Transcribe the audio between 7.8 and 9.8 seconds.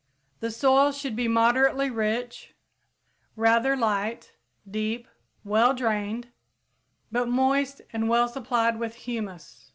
and well supplied with humus.